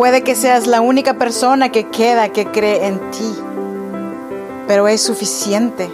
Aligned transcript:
Puede 0.00 0.24
que 0.24 0.34
seas 0.34 0.66
la 0.66 0.80
única 0.80 1.18
persona 1.18 1.70
que 1.70 1.90
queda 1.90 2.32
que 2.32 2.46
cree 2.46 2.86
en 2.86 3.10
ti, 3.10 3.34
pero 4.66 4.88
es 4.88 5.02
suficiente. 5.02 5.90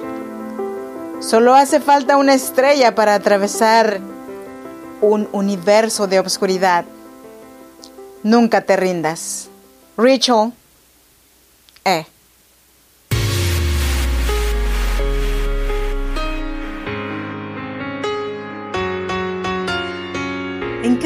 Solo 1.18 1.56
hace 1.56 1.80
falta 1.80 2.16
una 2.16 2.32
estrella 2.32 2.94
para 2.94 3.14
atravesar 3.16 3.98
un 5.00 5.28
universo 5.32 6.06
de 6.06 6.20
obscuridad. 6.20 6.84
Nunca 8.22 8.60
te 8.60 8.76
rindas. 8.76 9.48
Rachel 9.96 10.52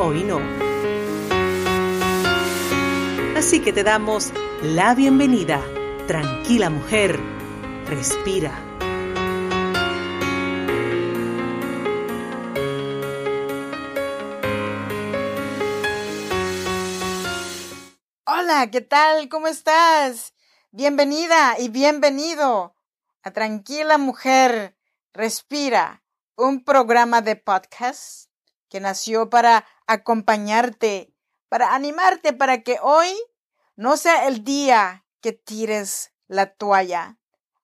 hoy 0.00 0.24
no. 0.24 0.40
Así 3.36 3.60
que 3.60 3.72
te 3.72 3.84
damos 3.84 4.32
la 4.62 4.94
bienvenida. 4.94 5.62
Tranquila 6.06 6.70
mujer, 6.70 7.20
respira. 7.86 8.52
Hola, 18.24 18.70
¿qué 18.70 18.80
tal? 18.80 19.28
¿Cómo 19.28 19.48
estás? 19.48 20.32
Bienvenida 20.70 21.56
y 21.58 21.68
bienvenido 21.68 22.74
a 23.22 23.30
Tranquila 23.32 23.98
Mujer, 23.98 24.76
Respira, 25.12 26.02
un 26.36 26.64
programa 26.64 27.20
de 27.20 27.36
podcast 27.36 28.30
que 28.70 28.80
nació 28.80 29.28
para 29.28 29.66
acompañarte, 29.90 31.12
para 31.48 31.74
animarte, 31.74 32.32
para 32.32 32.62
que 32.62 32.78
hoy 32.80 33.12
no 33.74 33.96
sea 33.96 34.28
el 34.28 34.44
día 34.44 35.04
que 35.20 35.32
tires 35.32 36.12
la 36.28 36.54
toalla. 36.54 37.18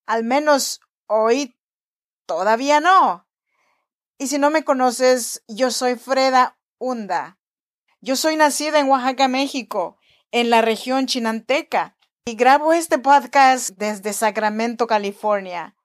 Al 0.07 0.25
menos 0.25 0.81
hoy 1.07 1.57
todavía 2.27 2.81
no. 2.81 3.29
Y 4.19 4.27
si 4.27 4.39
no 4.39 4.51
me 4.51 4.65
conoces, 4.65 5.45
yo 5.47 5.71
soy 5.71 5.95
Freda 5.95 6.59
Hunda. 6.79 7.39
Yo 8.01 8.17
soy 8.17 8.35
nacida 8.35 8.81
en 8.81 8.89
Oaxaca, 8.89 9.29
México, 9.29 9.97
en 10.33 10.51
la 10.51 10.63
región 10.63 11.07
chinanteca, 11.07 11.97
y 12.25 12.35
grabo 12.35 12.73
este 12.73 12.99
podcast 12.99 13.71
desde 13.77 14.13
Sacramento, 14.13 14.89
California. 14.89 15.77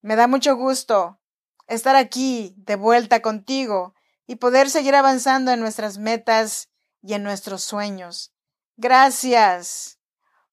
Me 0.00 0.16
da 0.16 0.26
mucho 0.26 0.56
gusto 0.56 1.20
estar 1.66 1.96
aquí 1.96 2.54
de 2.56 2.76
vuelta 2.76 3.20
contigo 3.20 3.94
y 4.30 4.36
poder 4.36 4.70
seguir 4.70 4.94
avanzando 4.94 5.50
en 5.50 5.58
nuestras 5.58 5.98
metas 5.98 6.68
y 7.02 7.14
en 7.14 7.24
nuestros 7.24 7.64
sueños. 7.64 8.32
Gracias 8.76 9.98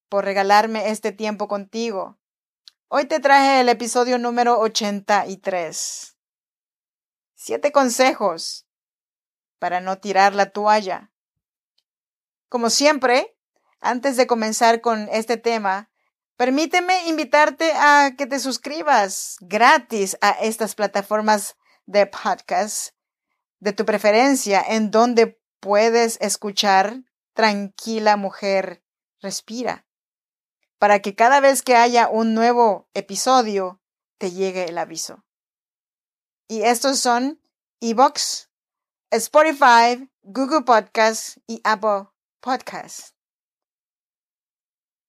por 0.09 0.25
regalarme 0.25 0.89
este 0.89 1.11
tiempo 1.11 1.47
contigo. 1.47 2.17
Hoy 2.87 3.05
te 3.05 3.19
traje 3.19 3.59
el 3.59 3.69
episodio 3.69 4.17
número 4.17 4.59
83. 4.59 6.17
Siete 7.35 7.71
consejos 7.71 8.65
para 9.59 9.79
no 9.79 9.99
tirar 9.99 10.33
la 10.33 10.49
toalla. 10.49 11.11
Como 12.49 12.71
siempre, 12.71 13.37
antes 13.79 14.17
de 14.17 14.25
comenzar 14.25 14.81
con 14.81 15.07
este 15.11 15.37
tema, 15.37 15.91
permíteme 16.35 17.09
invitarte 17.09 17.73
a 17.73 18.15
que 18.17 18.25
te 18.25 18.39
suscribas 18.39 19.35
gratis 19.39 20.17
a 20.21 20.31
estas 20.31 20.73
plataformas 20.73 21.57
de 21.85 22.07
podcast 22.07 22.96
de 23.59 23.73
tu 23.73 23.85
preferencia 23.85 24.61
en 24.61 24.91
donde 24.91 25.41
puedes 25.59 26.17
escuchar 26.21 27.03
Tranquila 27.33 28.17
mujer, 28.17 28.83
respira, 29.21 29.85
para 30.79 31.03
que 31.03 31.13
cada 31.13 31.39
vez 31.39 31.61
que 31.61 31.75
haya 31.75 32.09
un 32.09 32.33
nuevo 32.33 32.89
episodio 32.95 33.79
te 34.17 34.31
llegue 34.31 34.65
el 34.65 34.79
aviso. 34.79 35.23
Y 36.47 36.63
estos 36.63 36.97
son 36.97 37.39
Evox, 37.79 38.49
Spotify, 39.11 40.09
Google 40.23 40.63
Podcasts 40.63 41.39
y 41.45 41.61
Apple 41.63 42.07
Podcasts. 42.39 43.13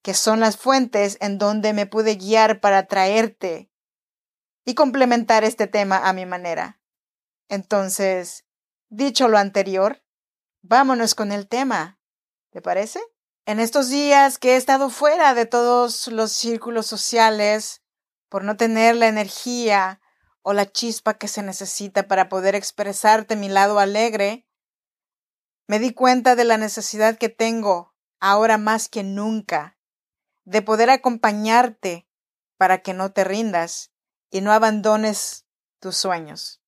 que 0.02 0.14
son 0.14 0.40
las 0.40 0.56
fuentes 0.56 1.18
en 1.20 1.38
donde 1.38 1.72
me 1.72 1.86
pude 1.86 2.16
guiar 2.16 2.60
para 2.60 2.86
traerte 2.86 3.70
y 4.64 4.74
complementar 4.74 5.44
este 5.44 5.66
tema 5.66 6.08
a 6.08 6.12
mi 6.12 6.26
manera. 6.26 6.80
Entonces, 7.48 8.44
dicho 8.88 9.28
lo 9.28 9.38
anterior, 9.38 10.02
vámonos 10.62 11.14
con 11.14 11.32
el 11.32 11.48
tema. 11.48 11.98
¿Te 12.50 12.62
parece? 12.62 13.00
En 13.46 13.60
estos 13.60 13.88
días 13.88 14.38
que 14.38 14.52
he 14.52 14.56
estado 14.56 14.90
fuera 14.90 15.34
de 15.34 15.46
todos 15.46 16.08
los 16.08 16.32
círculos 16.32 16.86
sociales 16.86 17.82
por 18.28 18.44
no 18.44 18.56
tener 18.56 18.96
la 18.96 19.08
energía 19.08 20.00
o 20.42 20.52
la 20.52 20.70
chispa 20.70 21.14
que 21.14 21.28
se 21.28 21.42
necesita 21.42 22.06
para 22.06 22.28
poder 22.28 22.54
expresarte 22.54 23.36
mi 23.36 23.48
lado 23.48 23.78
alegre, 23.78 24.46
me 25.70 25.78
di 25.78 25.94
cuenta 25.94 26.34
de 26.34 26.42
la 26.42 26.56
necesidad 26.56 27.16
que 27.16 27.28
tengo, 27.28 27.94
ahora 28.18 28.58
más 28.58 28.88
que 28.88 29.04
nunca, 29.04 29.78
de 30.44 30.62
poder 30.62 30.90
acompañarte 30.90 32.08
para 32.56 32.82
que 32.82 32.92
no 32.92 33.12
te 33.12 33.22
rindas 33.22 33.92
y 34.30 34.40
no 34.40 34.50
abandones 34.50 35.46
tus 35.78 35.96
sueños. 35.96 36.60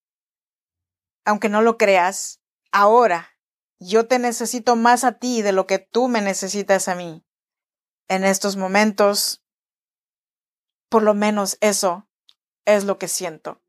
Aunque 1.25 1.49
no 1.49 1.63
lo 1.63 1.79
creas, 1.79 2.43
ahora 2.71 3.37
yo 3.81 4.07
te 4.07 4.21
necesito 4.21 4.77
más 4.77 5.03
a 5.03 5.19
ti 5.19 5.43
de 5.43 5.51
lo 5.51 5.67
que 5.67 5.81
tú 5.81 6.07
me 6.07 6.21
necesitas 6.21 6.87
a 6.87 6.95
mí. 6.95 7.27
En 8.07 8.23
estos 8.23 8.57
momentos, 8.57 9.43
por 10.89 11.03
lo 11.03 11.15
menos 11.15 11.59
eso 11.61 12.09
es 12.65 12.85
lo 12.85 13.01
que 13.01 13.09
siento. 13.09 13.61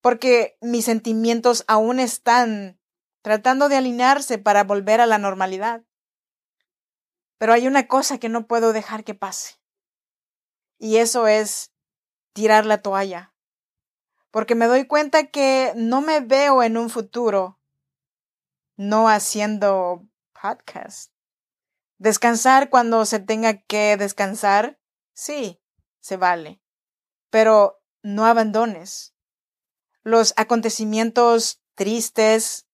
Porque 0.00 0.56
mis 0.62 0.86
sentimientos 0.86 1.62
aún 1.68 2.00
están 2.00 2.79
tratando 3.22 3.68
de 3.68 3.76
alinearse 3.76 4.38
para 4.38 4.64
volver 4.64 5.00
a 5.00 5.06
la 5.06 5.18
normalidad. 5.18 5.82
Pero 7.38 7.52
hay 7.52 7.66
una 7.66 7.86
cosa 7.86 8.18
que 8.18 8.28
no 8.28 8.46
puedo 8.46 8.72
dejar 8.72 9.04
que 9.04 9.14
pase. 9.14 9.60
Y 10.78 10.96
eso 10.96 11.26
es 11.26 11.72
tirar 12.32 12.66
la 12.66 12.82
toalla. 12.82 13.34
Porque 14.30 14.54
me 14.54 14.66
doy 14.66 14.86
cuenta 14.86 15.26
que 15.26 15.72
no 15.76 16.00
me 16.00 16.20
veo 16.20 16.62
en 16.62 16.76
un 16.76 16.90
futuro 16.90 17.60
no 18.76 19.10
haciendo 19.10 20.08
podcast. 20.40 21.12
Descansar 21.98 22.70
cuando 22.70 23.04
se 23.04 23.20
tenga 23.20 23.60
que 23.60 23.98
descansar, 23.98 24.80
sí, 25.12 25.60
se 26.00 26.16
vale. 26.16 26.62
Pero 27.28 27.82
no 28.02 28.24
abandones. 28.24 29.14
Los 30.02 30.32
acontecimientos 30.38 31.62
tristes, 31.74 32.69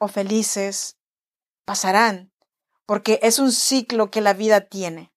o 0.00 0.08
felices 0.08 0.96
pasarán, 1.64 2.32
porque 2.86 3.20
es 3.22 3.38
un 3.38 3.52
ciclo 3.52 4.10
que 4.10 4.20
la 4.20 4.32
vida 4.32 4.62
tiene. 4.62 5.12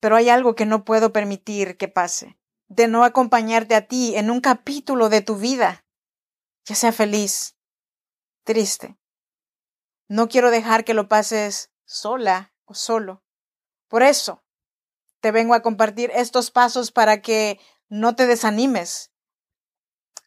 Pero 0.00 0.16
hay 0.16 0.30
algo 0.30 0.56
que 0.56 0.66
no 0.66 0.84
puedo 0.84 1.12
permitir 1.12 1.76
que 1.76 1.88
pase, 1.88 2.38
de 2.66 2.88
no 2.88 3.04
acompañarte 3.04 3.74
a 3.74 3.86
ti 3.86 4.16
en 4.16 4.30
un 4.30 4.40
capítulo 4.40 5.08
de 5.08 5.20
tu 5.20 5.36
vida, 5.36 5.84
ya 6.64 6.74
sea 6.74 6.90
feliz, 6.90 7.56
triste. 8.44 8.98
No 10.08 10.28
quiero 10.28 10.50
dejar 10.50 10.84
que 10.84 10.94
lo 10.94 11.06
pases 11.06 11.70
sola 11.84 12.54
o 12.64 12.74
solo. 12.74 13.22
Por 13.88 14.02
eso, 14.02 14.42
te 15.20 15.32
vengo 15.32 15.54
a 15.54 15.62
compartir 15.62 16.10
estos 16.14 16.50
pasos 16.50 16.92
para 16.92 17.20
que 17.20 17.60
no 17.88 18.16
te 18.16 18.26
desanimes, 18.26 19.12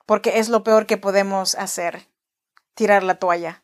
porque 0.06 0.40
es 0.40 0.50
lo 0.50 0.64
peor 0.64 0.86
que 0.86 0.98
podemos 0.98 1.56
hacer, 1.56 2.10
tirar 2.76 3.04
la 3.04 3.16
toalla. 3.16 3.61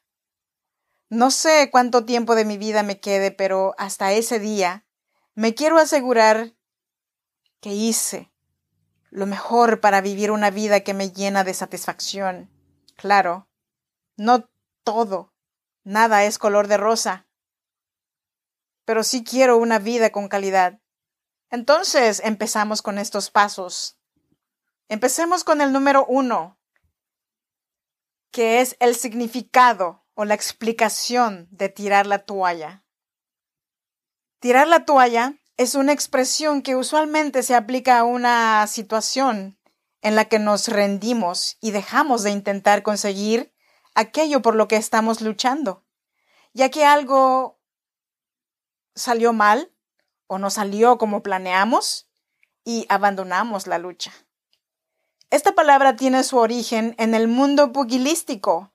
No 1.09 1.31
sé 1.31 1.69
cuánto 1.71 2.03
tiempo 2.03 2.35
de 2.35 2.43
mi 2.43 2.57
vida 2.57 2.83
me 2.83 2.99
quede, 2.99 3.31
pero 3.31 3.75
hasta 3.77 4.11
ese 4.11 4.39
día 4.39 4.85
me 5.35 5.55
quiero 5.55 5.77
asegurar 5.77 6.53
que 7.61 7.73
hice 7.73 8.33
lo 9.09 9.25
mejor 9.25 9.79
para 9.79 10.01
vivir 10.01 10.31
una 10.31 10.49
vida 10.49 10.81
que 10.81 10.93
me 10.93 11.11
llena 11.11 11.45
de 11.45 11.53
satisfacción. 11.53 12.51
Claro, 12.97 13.47
no 14.17 14.49
todo, 14.83 15.33
nada 15.83 16.25
es 16.25 16.37
color 16.37 16.67
de 16.67 16.75
rosa, 16.75 17.25
pero 18.83 19.03
sí 19.03 19.23
quiero 19.23 19.57
una 19.57 19.79
vida 19.79 20.11
con 20.11 20.27
calidad. 20.27 20.81
Entonces 21.49 22.21
empezamos 22.25 22.81
con 22.81 22.97
estos 22.97 23.31
pasos. 23.31 23.97
Empecemos 24.89 25.45
con 25.45 25.61
el 25.61 25.71
número 25.71 26.05
uno, 26.05 26.59
que 28.31 28.59
es 28.59 28.75
el 28.81 28.95
significado 28.95 30.06
o 30.17 30.25
la 30.25 30.33
explicación 30.33 31.47
de 31.51 31.69
tirar 31.69 32.07
la 32.07 32.25
toalla. 32.25 32.83
Tirar 34.39 34.67
la 34.67 34.83
toalla 34.83 35.35
es 35.57 35.75
una 35.75 35.93
expresión 35.93 36.63
que 36.63 36.75
usualmente 36.75 37.43
se 37.43 37.53
aplica 37.53 37.99
a 37.99 38.03
una 38.03 38.65
situación 38.65 39.59
en 40.01 40.15
la 40.15 40.25
que 40.25 40.39
nos 40.39 40.69
rendimos 40.69 41.57
y 41.61 41.69
dejamos 41.69 42.23
de 42.23 42.31
intentar 42.31 42.81
conseguir 42.81 43.53
aquello 43.93 44.41
por 44.41 44.55
lo 44.55 44.67
que 44.67 44.77
estamos 44.77 45.21
luchando, 45.21 45.85
ya 46.51 46.69
que 46.69 46.83
algo 46.83 47.59
salió 48.95 49.33
mal 49.33 49.71
o 50.25 50.39
no 50.39 50.49
salió 50.49 50.97
como 50.97 51.21
planeamos 51.21 52.09
y 52.63 52.87
abandonamos 52.89 53.67
la 53.67 53.77
lucha. 53.77 54.11
Esta 55.29 55.53
palabra 55.53 55.95
tiene 55.95 56.23
su 56.23 56.37
origen 56.37 56.95
en 56.97 57.13
el 57.13 57.27
mundo 57.27 57.71
pugilístico, 57.71 58.73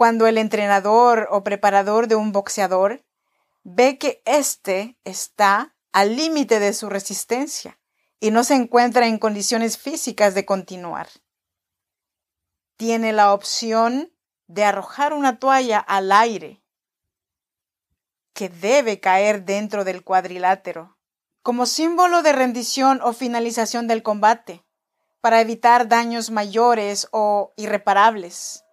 cuando 0.00 0.26
el 0.26 0.38
entrenador 0.38 1.28
o 1.30 1.44
preparador 1.44 2.08
de 2.08 2.14
un 2.14 2.32
boxeador 2.32 3.04
ve 3.64 3.98
que 3.98 4.22
éste 4.24 4.96
está 5.04 5.76
al 5.92 6.16
límite 6.16 6.58
de 6.58 6.72
su 6.72 6.88
resistencia 6.88 7.78
y 8.18 8.30
no 8.30 8.42
se 8.42 8.54
encuentra 8.54 9.06
en 9.08 9.18
condiciones 9.18 9.76
físicas 9.76 10.32
de 10.34 10.46
continuar. 10.46 11.10
Tiene 12.78 13.12
la 13.12 13.34
opción 13.34 14.10
de 14.46 14.64
arrojar 14.64 15.12
una 15.12 15.38
toalla 15.38 15.80
al 15.80 16.12
aire 16.12 16.62
que 18.32 18.48
debe 18.48 19.00
caer 19.00 19.44
dentro 19.44 19.84
del 19.84 20.02
cuadrilátero, 20.02 20.96
como 21.42 21.66
símbolo 21.66 22.22
de 22.22 22.32
rendición 22.32 23.02
o 23.02 23.12
finalización 23.12 23.86
del 23.86 24.02
combate, 24.02 24.64
para 25.20 25.42
evitar 25.42 25.88
daños 25.88 26.30
mayores 26.30 27.06
o 27.10 27.52
irreparables. 27.58 28.64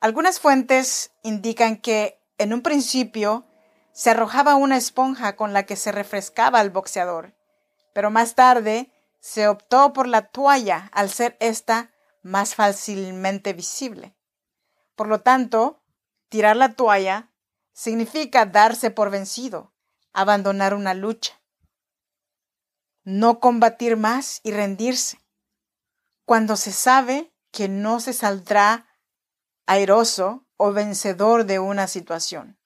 Algunas 0.00 0.38
fuentes 0.38 1.12
indican 1.22 1.76
que 1.76 2.22
en 2.38 2.52
un 2.52 2.62
principio 2.62 3.44
se 3.92 4.10
arrojaba 4.10 4.54
una 4.54 4.76
esponja 4.76 5.34
con 5.34 5.52
la 5.52 5.64
que 5.64 5.74
se 5.74 5.90
refrescaba 5.90 6.60
al 6.60 6.70
boxeador, 6.70 7.34
pero 7.94 8.10
más 8.10 8.36
tarde 8.36 8.92
se 9.18 9.48
optó 9.48 9.92
por 9.92 10.06
la 10.06 10.28
toalla 10.28 10.88
al 10.92 11.10
ser 11.10 11.36
ésta 11.40 11.90
más 12.22 12.54
fácilmente 12.54 13.52
visible. 13.54 14.14
Por 14.94 15.08
lo 15.08 15.20
tanto, 15.20 15.82
tirar 16.28 16.56
la 16.56 16.74
toalla 16.74 17.32
significa 17.72 18.46
darse 18.46 18.92
por 18.92 19.10
vencido, 19.10 19.74
abandonar 20.12 20.74
una 20.74 20.94
lucha, 20.94 21.40
no 23.02 23.40
combatir 23.40 23.96
más 23.96 24.40
y 24.44 24.52
rendirse, 24.52 25.18
cuando 26.24 26.56
se 26.56 26.70
sabe 26.70 27.32
que 27.50 27.68
no 27.68 27.98
se 27.98 28.12
saldrá 28.12 28.87
airoso 29.68 30.46
o 30.56 30.72
vencedor 30.72 31.44
de 31.44 31.58
una 31.58 31.86
situación. 31.86 32.58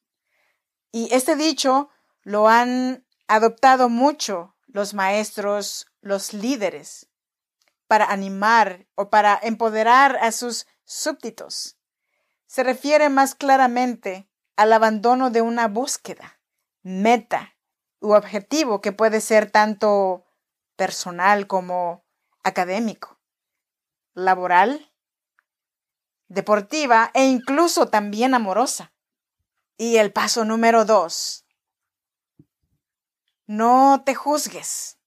Y 0.92 1.12
este 1.12 1.36
dicho 1.36 1.90
lo 2.22 2.48
han 2.48 3.04
adoptado 3.26 3.88
mucho 3.88 4.56
los 4.66 4.94
maestros, 4.94 5.86
los 6.00 6.32
líderes, 6.32 7.10
para 7.88 8.06
animar 8.06 8.86
o 8.94 9.10
para 9.10 9.38
empoderar 9.42 10.16
a 10.22 10.30
sus 10.30 10.66
súbditos. 10.84 11.76
Se 12.46 12.62
refiere 12.62 13.08
más 13.08 13.34
claramente 13.34 14.30
al 14.56 14.72
abandono 14.72 15.30
de 15.30 15.42
una 15.42 15.66
búsqueda, 15.66 16.40
meta 16.82 17.56
u 18.00 18.12
objetivo 18.14 18.80
que 18.80 18.92
puede 18.92 19.20
ser 19.20 19.50
tanto 19.50 20.24
personal 20.76 21.48
como 21.48 22.04
académico, 22.44 23.20
laboral, 24.14 24.91
deportiva 26.32 27.10
e 27.14 27.24
incluso 27.24 27.88
también 27.88 28.34
amorosa. 28.34 28.92
Y 29.76 29.96
el 29.96 30.12
paso 30.12 30.44
número 30.44 30.84
dos, 30.84 31.44
no 33.46 34.02
te 34.04 34.14
juzgues. 34.14 34.98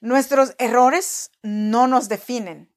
Nuestros 0.00 0.54
errores 0.58 1.30
no 1.42 1.88
nos 1.88 2.08
definen. 2.08 2.72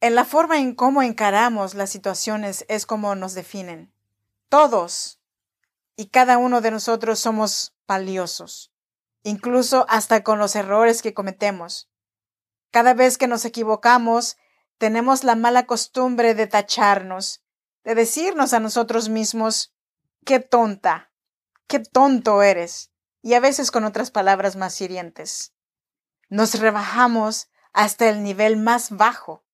En 0.00 0.14
la 0.14 0.24
forma 0.24 0.58
en 0.58 0.74
cómo 0.74 1.02
encaramos 1.02 1.74
las 1.74 1.90
situaciones 1.90 2.64
es 2.68 2.86
como 2.86 3.14
nos 3.14 3.34
definen. 3.34 3.94
Todos 4.48 5.20
y 5.96 6.06
cada 6.06 6.38
uno 6.38 6.60
de 6.60 6.72
nosotros 6.72 7.20
somos 7.20 7.74
valiosos, 7.86 8.72
incluso 9.22 9.86
hasta 9.88 10.24
con 10.24 10.38
los 10.38 10.56
errores 10.56 11.02
que 11.02 11.14
cometemos. 11.14 11.88
Cada 12.72 12.94
vez 12.94 13.16
que 13.16 13.28
nos 13.28 13.44
equivocamos, 13.44 14.36
tenemos 14.82 15.22
la 15.22 15.36
mala 15.36 15.64
costumbre 15.64 16.34
de 16.34 16.48
tacharnos 16.48 17.44
de 17.84 17.94
decirnos 17.94 18.52
a 18.52 18.58
nosotros 18.58 19.08
mismos, 19.08 19.72
qué 20.24 20.40
tonta, 20.40 21.12
qué 21.68 21.78
tonto 21.78 22.42
eres, 22.42 22.90
y 23.22 23.34
a 23.34 23.40
veces 23.40 23.70
con 23.70 23.84
otras 23.84 24.10
palabras 24.10 24.56
más 24.56 24.80
hirientes. 24.80 25.54
Nos 26.28 26.58
rebajamos 26.58 27.48
hasta 27.72 28.08
el 28.08 28.24
nivel 28.24 28.56
más 28.56 28.90
bajo. 28.90 29.44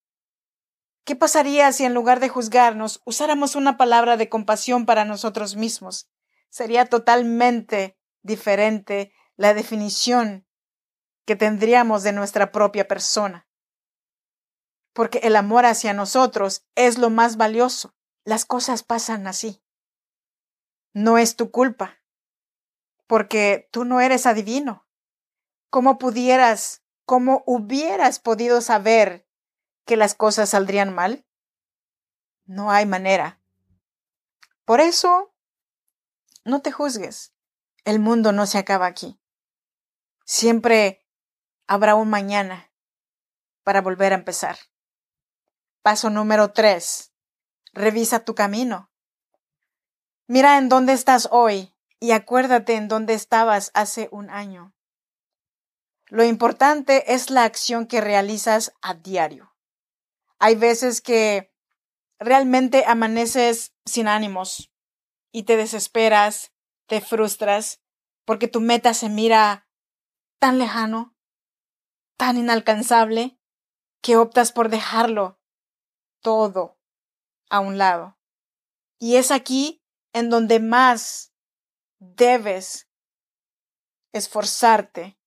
¿Qué 1.04 1.14
pasaría 1.14 1.70
si 1.72 1.84
en 1.84 1.92
lugar 1.92 2.20
de 2.20 2.30
juzgarnos 2.30 3.02
usáramos 3.04 3.54
una 3.54 3.76
palabra 3.76 4.16
de 4.16 4.30
compasión 4.30 4.86
para 4.86 5.04
nosotros 5.04 5.56
mismos? 5.56 6.08
Sería 6.48 6.86
totalmente 6.86 7.98
diferente 8.22 9.12
la 9.36 9.52
definición 9.52 10.46
que 11.26 11.36
tendríamos 11.36 12.02
de 12.02 12.12
nuestra 12.12 12.50
propia 12.50 12.88
persona. 12.88 13.47
Porque 14.98 15.18
el 15.18 15.36
amor 15.36 15.64
hacia 15.64 15.92
nosotros 15.92 16.66
es 16.74 16.98
lo 16.98 17.08
más 17.08 17.36
valioso. 17.36 17.94
Las 18.24 18.44
cosas 18.44 18.82
pasan 18.82 19.28
así. 19.28 19.62
No 20.92 21.18
es 21.18 21.36
tu 21.36 21.52
culpa, 21.52 22.00
porque 23.06 23.68
tú 23.70 23.84
no 23.84 24.00
eres 24.00 24.26
adivino. 24.26 24.88
¿Cómo 25.70 25.98
pudieras, 25.98 26.82
cómo 27.04 27.44
hubieras 27.46 28.18
podido 28.18 28.60
saber 28.60 29.24
que 29.86 29.96
las 29.96 30.16
cosas 30.16 30.48
saldrían 30.48 30.92
mal? 30.92 31.24
No 32.44 32.72
hay 32.72 32.84
manera. 32.84 33.40
Por 34.64 34.80
eso, 34.80 35.32
no 36.44 36.60
te 36.60 36.72
juzgues. 36.72 37.32
El 37.84 38.00
mundo 38.00 38.32
no 38.32 38.46
se 38.46 38.58
acaba 38.58 38.86
aquí. 38.86 39.20
Siempre 40.24 41.06
habrá 41.68 41.94
un 41.94 42.10
mañana 42.10 42.72
para 43.62 43.80
volver 43.80 44.12
a 44.12 44.16
empezar. 44.16 44.58
Paso 45.82 46.10
número 46.10 46.52
tres. 46.52 47.12
Revisa 47.72 48.24
tu 48.24 48.34
camino. 48.34 48.90
Mira 50.26 50.58
en 50.58 50.68
dónde 50.68 50.92
estás 50.92 51.28
hoy 51.30 51.74
y 52.00 52.10
acuérdate 52.10 52.74
en 52.74 52.88
dónde 52.88 53.14
estabas 53.14 53.70
hace 53.74 54.08
un 54.10 54.28
año. 54.30 54.74
Lo 56.06 56.24
importante 56.24 57.14
es 57.14 57.30
la 57.30 57.44
acción 57.44 57.86
que 57.86 58.00
realizas 58.00 58.72
a 58.82 58.94
diario. 58.94 59.54
Hay 60.38 60.54
veces 60.54 61.00
que 61.00 61.54
realmente 62.18 62.84
amaneces 62.86 63.74
sin 63.84 64.08
ánimos 64.08 64.72
y 65.32 65.44
te 65.44 65.56
desesperas, 65.56 66.52
te 66.86 67.00
frustras, 67.00 67.80
porque 68.24 68.48
tu 68.48 68.60
meta 68.60 68.94
se 68.94 69.08
mira 69.08 69.68
tan 70.38 70.58
lejano, 70.58 71.14
tan 72.16 72.36
inalcanzable, 72.36 73.38
que 74.00 74.16
optas 74.16 74.52
por 74.52 74.68
dejarlo 74.68 75.37
todo 76.20 76.78
a 77.50 77.60
un 77.60 77.78
lado. 77.78 78.18
Y 78.98 79.16
es 79.16 79.30
aquí 79.30 79.82
en 80.12 80.30
donde 80.30 80.60
más 80.60 81.32
debes 81.98 82.88
esforzarte. 84.12 85.18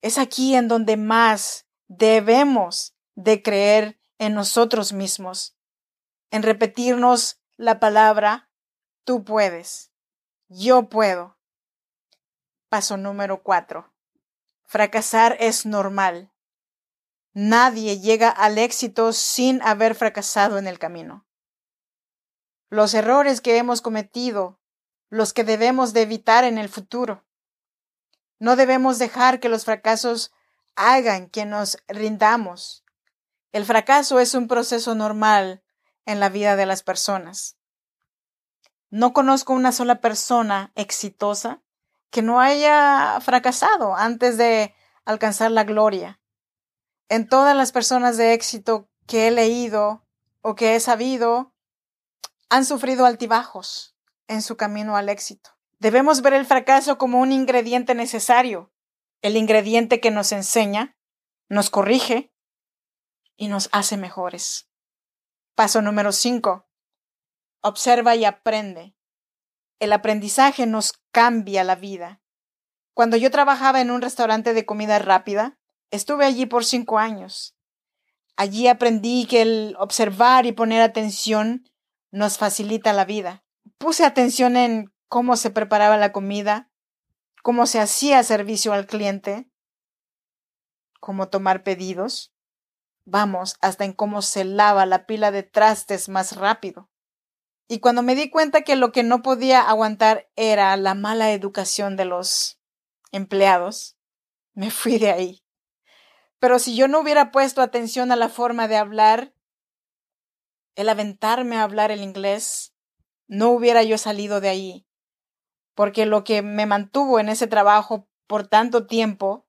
Es 0.00 0.18
aquí 0.18 0.54
en 0.54 0.68
donde 0.68 0.96
más 0.96 1.66
debemos 1.88 2.96
de 3.14 3.42
creer 3.42 4.00
en 4.18 4.34
nosotros 4.34 4.92
mismos, 4.92 5.56
en 6.30 6.42
repetirnos 6.42 7.40
la 7.56 7.80
palabra, 7.80 8.50
tú 9.04 9.24
puedes, 9.24 9.92
yo 10.48 10.88
puedo. 10.88 11.38
Paso 12.68 12.96
número 12.96 13.42
cuatro. 13.42 13.92
Fracasar 14.64 15.36
es 15.40 15.64
normal. 15.64 16.32
Nadie 17.32 18.00
llega 18.00 18.30
al 18.30 18.58
éxito 18.58 19.12
sin 19.12 19.62
haber 19.62 19.94
fracasado 19.94 20.58
en 20.58 20.66
el 20.66 20.78
camino. 20.78 21.26
Los 22.70 22.94
errores 22.94 23.40
que 23.40 23.56
hemos 23.56 23.80
cometido, 23.80 24.60
los 25.08 25.32
que 25.32 25.44
debemos 25.44 25.92
de 25.92 26.02
evitar 26.02 26.44
en 26.44 26.58
el 26.58 26.68
futuro. 26.68 27.24
No 28.38 28.56
debemos 28.56 28.98
dejar 28.98 29.40
que 29.40 29.48
los 29.48 29.64
fracasos 29.64 30.32
hagan 30.76 31.28
que 31.28 31.44
nos 31.44 31.78
rindamos. 31.88 32.84
El 33.52 33.64
fracaso 33.64 34.20
es 34.20 34.34
un 34.34 34.48
proceso 34.48 34.94
normal 34.94 35.62
en 36.04 36.20
la 36.20 36.28
vida 36.28 36.56
de 36.56 36.66
las 36.66 36.82
personas. 36.82 37.56
No 38.90 39.12
conozco 39.12 39.52
una 39.52 39.72
sola 39.72 40.00
persona 40.00 40.72
exitosa 40.74 41.62
que 42.10 42.22
no 42.22 42.40
haya 42.40 43.18
fracasado 43.20 43.94
antes 43.94 44.38
de 44.38 44.74
alcanzar 45.04 45.50
la 45.50 45.64
gloria. 45.64 46.17
En 47.08 47.28
todas 47.28 47.56
las 47.56 47.72
personas 47.72 48.16
de 48.16 48.34
éxito 48.34 48.90
que 49.06 49.28
he 49.28 49.30
leído 49.30 50.06
o 50.42 50.54
que 50.54 50.74
he 50.74 50.80
sabido, 50.80 51.54
han 52.50 52.64
sufrido 52.64 53.06
altibajos 53.06 53.96
en 54.26 54.42
su 54.42 54.56
camino 54.56 54.96
al 54.96 55.08
éxito. 55.08 55.50
Debemos 55.78 56.22
ver 56.22 56.34
el 56.34 56.44
fracaso 56.44 56.98
como 56.98 57.20
un 57.20 57.32
ingrediente 57.32 57.94
necesario, 57.94 58.72
el 59.22 59.36
ingrediente 59.36 60.00
que 60.00 60.10
nos 60.10 60.32
enseña, 60.32 60.96
nos 61.48 61.70
corrige 61.70 62.32
y 63.36 63.48
nos 63.48 63.68
hace 63.72 63.96
mejores. 63.96 64.68
Paso 65.54 65.80
número 65.80 66.12
5. 66.12 66.68
Observa 67.62 68.16
y 68.16 68.24
aprende. 68.24 68.94
El 69.78 69.92
aprendizaje 69.92 70.66
nos 70.66 70.92
cambia 71.10 71.64
la 71.64 71.74
vida. 71.74 72.20
Cuando 72.94 73.16
yo 73.16 73.30
trabajaba 73.30 73.80
en 73.80 73.90
un 73.90 74.02
restaurante 74.02 74.54
de 74.54 74.66
comida 74.66 74.98
rápida, 74.98 75.57
estuve 75.90 76.24
allí 76.24 76.46
por 76.46 76.64
cinco 76.64 76.98
años. 76.98 77.56
Allí 78.36 78.68
aprendí 78.68 79.26
que 79.26 79.42
el 79.42 79.76
observar 79.78 80.46
y 80.46 80.52
poner 80.52 80.80
atención 80.80 81.68
nos 82.10 82.38
facilita 82.38 82.92
la 82.92 83.04
vida. 83.04 83.44
Puse 83.78 84.04
atención 84.04 84.56
en 84.56 84.92
cómo 85.08 85.36
se 85.36 85.50
preparaba 85.50 85.96
la 85.96 86.12
comida, 86.12 86.70
cómo 87.42 87.66
se 87.66 87.80
hacía 87.80 88.22
servicio 88.22 88.72
al 88.72 88.86
cliente, 88.86 89.50
cómo 91.00 91.28
tomar 91.28 91.62
pedidos. 91.62 92.32
Vamos, 93.04 93.56
hasta 93.60 93.84
en 93.84 93.92
cómo 93.92 94.22
se 94.22 94.44
lava 94.44 94.86
la 94.86 95.06
pila 95.06 95.30
de 95.30 95.42
trastes 95.42 96.08
más 96.08 96.36
rápido. 96.36 96.90
Y 97.66 97.80
cuando 97.80 98.02
me 98.02 98.14
di 98.14 98.30
cuenta 98.30 98.62
que 98.62 98.76
lo 98.76 98.92
que 98.92 99.02
no 99.02 99.22
podía 99.22 99.60
aguantar 99.62 100.28
era 100.36 100.76
la 100.76 100.94
mala 100.94 101.32
educación 101.32 101.96
de 101.96 102.04
los 102.04 102.58
empleados, 103.12 103.96
me 104.54 104.70
fui 104.70 104.98
de 104.98 105.10
ahí. 105.10 105.44
Pero 106.38 106.58
si 106.58 106.76
yo 106.76 106.88
no 106.88 107.00
hubiera 107.00 107.30
puesto 107.30 107.62
atención 107.62 108.12
a 108.12 108.16
la 108.16 108.28
forma 108.28 108.68
de 108.68 108.76
hablar, 108.76 109.34
el 110.74 110.88
aventarme 110.88 111.56
a 111.56 111.62
hablar 111.62 111.90
el 111.90 112.02
inglés, 112.02 112.74
no 113.26 113.50
hubiera 113.50 113.82
yo 113.82 113.98
salido 113.98 114.40
de 114.40 114.48
ahí 114.48 114.88
porque 115.78 116.06
lo 116.06 116.24
que 116.24 116.42
me 116.42 116.66
mantuvo 116.66 117.20
en 117.20 117.28
ese 117.28 117.46
trabajo 117.46 118.08
por 118.26 118.48
tanto 118.48 118.88
tiempo 118.88 119.46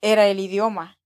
era 0.00 0.26
el 0.26 0.40
idioma. 0.40 0.98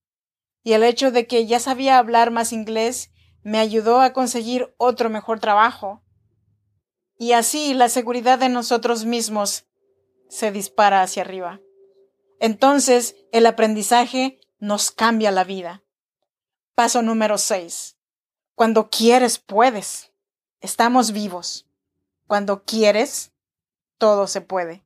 Y 0.63 0.75
el 0.75 0.85
hecho 0.85 1.11
de 1.11 1.27
que 1.27 1.47
ya 1.47 1.59
sabía 1.59 1.99
hablar 1.99 2.31
más 2.31 2.53
inglés 2.53 3.11
me 3.43 3.59
ayudó 3.59 4.01
a 4.01 4.13
conseguir 4.13 4.73
otro 4.77 5.11
mejor 5.11 5.41
trabajo. 5.41 6.05
Y 7.19 7.33
así 7.33 7.75
la 7.75 7.89
seguridad 7.89 8.39
de 8.39 8.51
nosotros 8.51 9.05
mismos 9.05 9.67
se 10.29 10.53
dispara 10.53 11.03
hacia 11.03 11.25
arriba. 11.25 11.61
Entonces 12.39 13.17
el 13.33 13.47
aprendizaje 13.47 14.39
nos 14.63 14.93
cambia 14.93 15.33
la 15.33 15.43
vida. 15.43 15.83
Paso 16.77 17.03
número 17.03 17.37
6. 17.37 17.97
Cuando 18.55 18.91
quieres, 18.91 19.41
puedes. 19.41 20.13
Estamos 20.61 21.11
vivos. 21.11 21.67
Cuando 22.29 22.63
quieres, 22.63 23.33
todo 23.99 24.29
se 24.29 24.41
puede. 24.41 24.85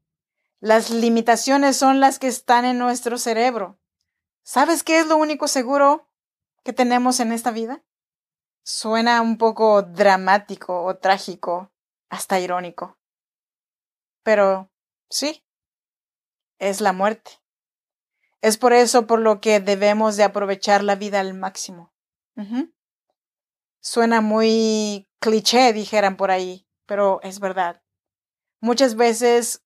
Las 0.61 0.89
limitaciones 0.89 1.77
son 1.77 2.01
las 2.01 2.19
que 2.19 2.27
están 2.27 2.65
en 2.65 2.79
nuestro 2.79 3.19
cerebro. 3.19 3.79
¿Sabes 4.43 4.83
qué 4.83 4.99
es 4.99 5.09
lo 5.09 5.19
único 5.19 5.47
seguro 5.47 6.09
que 6.65 6.73
tenemos 6.73 7.21
en 7.21 7.31
esta 7.33 7.51
vida? 7.51 7.83
Suena 8.63 9.21
un 9.21 9.37
poco 9.37 9.83
dramático 9.83 10.85
o 10.85 10.97
trágico, 10.97 11.71
hasta 12.09 12.41
irónico. 12.41 12.97
Pero 14.23 14.71
sí, 15.11 15.45
es 16.59 16.81
la 16.81 16.95
muerte. 16.95 17.46
Es 18.47 18.59
por 18.59 18.73
eso 18.73 19.09
por 19.09 19.19
lo 19.19 19.41
que 19.41 19.59
debemos 19.59 20.17
de 20.17 20.23
aprovechar 20.23 20.85
la 20.85 20.95
vida 20.95 21.19
al 21.19 21.35
máximo. 21.35 21.93
Suena 23.81 24.21
muy 24.21 25.09
cliché, 25.19 25.73
dijeran 25.73 26.17
por 26.17 26.31
ahí, 26.31 26.65
pero 26.87 27.19
es 27.25 27.41
verdad. 27.41 27.83
Muchas 28.61 28.95
veces 28.95 29.65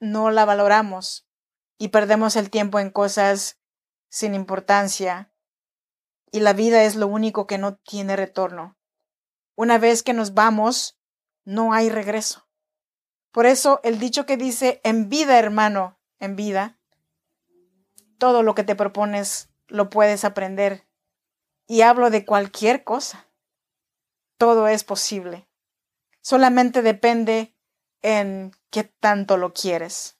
no 0.00 0.30
la 0.30 0.44
valoramos 0.44 1.26
y 1.78 1.88
perdemos 1.88 2.36
el 2.36 2.50
tiempo 2.50 2.78
en 2.78 2.90
cosas 2.90 3.58
sin 4.10 4.34
importancia 4.34 5.32
y 6.30 6.40
la 6.40 6.52
vida 6.52 6.84
es 6.84 6.96
lo 6.96 7.06
único 7.06 7.46
que 7.46 7.56
no 7.56 7.76
tiene 7.78 8.16
retorno. 8.16 8.76
Una 9.56 9.78
vez 9.78 10.02
que 10.02 10.12
nos 10.12 10.34
vamos, 10.34 11.00
no 11.46 11.72
hay 11.72 11.88
regreso. 11.88 12.50
Por 13.32 13.46
eso 13.46 13.80
el 13.82 13.98
dicho 13.98 14.26
que 14.26 14.36
dice, 14.36 14.82
en 14.84 15.08
vida 15.08 15.38
hermano, 15.38 15.98
en 16.18 16.36
vida, 16.36 16.78
todo 18.24 18.42
lo 18.42 18.54
que 18.54 18.64
te 18.64 18.74
propones 18.74 19.50
lo 19.66 19.90
puedes 19.90 20.24
aprender. 20.24 20.88
Y 21.66 21.82
hablo 21.82 22.08
de 22.08 22.24
cualquier 22.24 22.82
cosa. 22.82 23.28
Todo 24.38 24.66
es 24.66 24.82
posible. 24.82 25.46
Solamente 26.22 26.80
depende 26.80 27.54
en 28.00 28.52
qué 28.70 28.84
tanto 28.84 29.36
lo 29.36 29.52
quieres. 29.52 30.16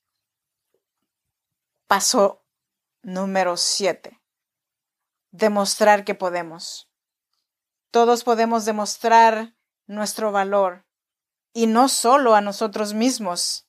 Paso 1.86 2.44
número 3.00 3.56
7. 3.56 4.20
Demostrar 5.30 6.04
que 6.04 6.14
podemos. 6.14 6.90
Todos 7.90 8.22
podemos 8.22 8.66
demostrar 8.66 9.56
nuestro 9.86 10.30
valor 10.30 10.84
y 11.54 11.68
no 11.68 11.88
solo 11.88 12.34
a 12.34 12.42
nosotros 12.42 12.92
mismos. 12.92 13.66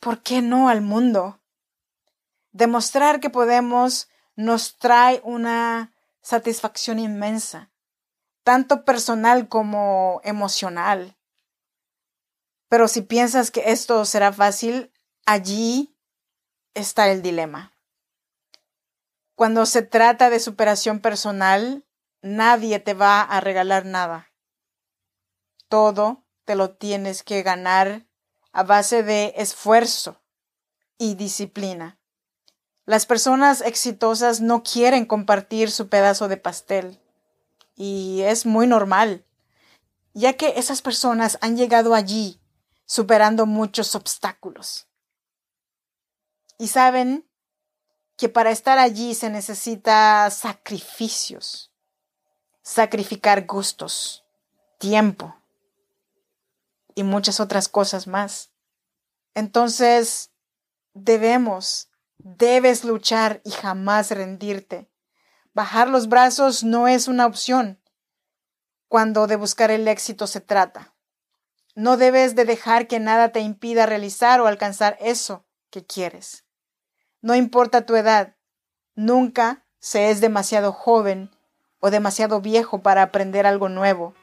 ¿Por 0.00 0.22
qué 0.22 0.42
no 0.42 0.68
al 0.68 0.82
mundo? 0.82 1.40
Demostrar 2.56 3.20
que 3.20 3.28
podemos 3.28 4.08
nos 4.34 4.78
trae 4.78 5.20
una 5.24 5.92
satisfacción 6.22 6.98
inmensa, 6.98 7.70
tanto 8.44 8.86
personal 8.86 9.46
como 9.50 10.22
emocional. 10.24 11.18
Pero 12.70 12.88
si 12.88 13.02
piensas 13.02 13.50
que 13.50 13.72
esto 13.72 14.02
será 14.06 14.32
fácil, 14.32 14.90
allí 15.26 15.98
está 16.72 17.10
el 17.10 17.20
dilema. 17.20 17.74
Cuando 19.34 19.66
se 19.66 19.82
trata 19.82 20.30
de 20.30 20.40
superación 20.40 21.00
personal, 21.00 21.84
nadie 22.22 22.78
te 22.80 22.94
va 22.94 23.20
a 23.20 23.38
regalar 23.42 23.84
nada. 23.84 24.32
Todo 25.68 26.24
te 26.46 26.54
lo 26.54 26.74
tienes 26.74 27.22
que 27.22 27.42
ganar 27.42 28.06
a 28.50 28.62
base 28.62 29.02
de 29.02 29.34
esfuerzo 29.36 30.22
y 30.96 31.16
disciplina. 31.16 32.00
Las 32.86 33.04
personas 33.04 33.62
exitosas 33.62 34.40
no 34.40 34.62
quieren 34.62 35.06
compartir 35.06 35.72
su 35.72 35.88
pedazo 35.88 36.28
de 36.28 36.36
pastel. 36.36 37.00
Y 37.74 38.22
es 38.22 38.46
muy 38.46 38.66
normal, 38.66 39.24
ya 40.14 40.34
que 40.34 40.54
esas 40.56 40.80
personas 40.80 41.36
han 41.42 41.56
llegado 41.56 41.94
allí 41.94 42.40
superando 42.86 43.44
muchos 43.44 43.94
obstáculos. 43.94 44.86
Y 46.58 46.68
saben 46.68 47.28
que 48.16 48.28
para 48.28 48.50
estar 48.50 48.78
allí 48.78 49.14
se 49.14 49.28
necesita 49.30 50.30
sacrificios, 50.30 51.72
sacrificar 52.62 53.46
gustos, 53.46 54.24
tiempo 54.78 55.36
y 56.94 57.02
muchas 57.02 57.40
otras 57.40 57.68
cosas 57.68 58.06
más. 58.06 58.50
Entonces, 59.34 60.30
debemos, 60.94 61.90
debes 62.18 62.84
luchar 62.84 63.40
y 63.44 63.50
jamás 63.50 64.10
rendirte. 64.10 64.90
Bajar 65.54 65.88
los 65.88 66.08
brazos 66.08 66.64
no 66.64 66.88
es 66.88 67.08
una 67.08 67.26
opción 67.26 67.80
cuando 68.88 69.26
de 69.26 69.36
buscar 69.36 69.70
el 69.70 69.88
éxito 69.88 70.26
se 70.26 70.40
trata. 70.40 70.94
No 71.74 71.96
debes 71.96 72.34
de 72.34 72.44
dejar 72.44 72.86
que 72.86 73.00
nada 73.00 73.30
te 73.30 73.40
impida 73.40 73.86
realizar 73.86 74.40
o 74.40 74.46
alcanzar 74.46 74.96
eso 75.00 75.44
que 75.70 75.84
quieres. 75.84 76.44
No 77.20 77.34
importa 77.34 77.84
tu 77.84 77.96
edad, 77.96 78.36
nunca 78.94 79.66
se 79.78 80.10
es 80.10 80.20
demasiado 80.20 80.72
joven 80.72 81.30
o 81.80 81.90
demasiado 81.90 82.40
viejo 82.40 82.82
para 82.82 83.02
aprender 83.02 83.46
algo 83.46 83.68
nuevo. 83.68 84.14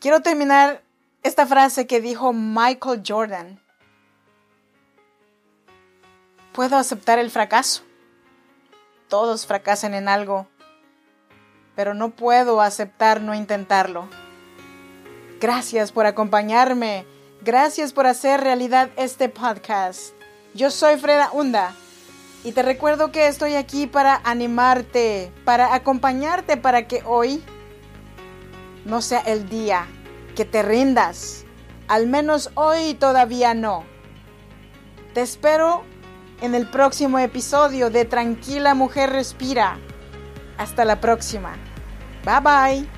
Quiero 0.00 0.20
terminar 0.20 0.84
esta 1.22 1.46
frase 1.46 1.86
que 1.86 2.00
dijo 2.00 2.32
Michael 2.32 3.02
Jordan. 3.06 3.63
Puedo 6.54 6.76
aceptar 6.76 7.18
el 7.18 7.32
fracaso. 7.32 7.82
Todos 9.08 9.44
fracasan 9.44 9.92
en 9.92 10.08
algo, 10.08 10.46
pero 11.74 11.94
no 11.94 12.10
puedo 12.10 12.60
aceptar 12.60 13.20
no 13.20 13.34
intentarlo. 13.34 14.08
Gracias 15.40 15.90
por 15.90 16.06
acompañarme. 16.06 17.06
Gracias 17.42 17.92
por 17.92 18.06
hacer 18.06 18.40
realidad 18.40 18.90
este 18.94 19.28
podcast. 19.28 20.14
Yo 20.54 20.70
soy 20.70 20.96
Freda 20.96 21.30
Hunda 21.32 21.74
y 22.44 22.52
te 22.52 22.62
recuerdo 22.62 23.10
que 23.10 23.26
estoy 23.26 23.56
aquí 23.56 23.88
para 23.88 24.20
animarte, 24.22 25.32
para 25.44 25.74
acompañarte 25.74 26.56
para 26.56 26.86
que 26.86 27.02
hoy 27.04 27.42
no 28.84 29.02
sea 29.02 29.18
el 29.18 29.48
día 29.48 29.88
que 30.36 30.44
te 30.44 30.62
rindas. 30.62 31.46
Al 31.88 32.06
menos 32.06 32.52
hoy 32.54 32.94
todavía 32.94 33.54
no. 33.54 33.82
Te 35.14 35.20
espero 35.22 35.84
en 36.44 36.54
el 36.54 36.66
próximo 36.66 37.18
episodio 37.18 37.88
de 37.88 38.04
Tranquila 38.04 38.74
Mujer 38.74 39.08
Respira. 39.10 39.78
Hasta 40.58 40.84
la 40.84 41.00
próxima. 41.00 41.54
Bye 42.24 42.40
bye. 42.82 42.93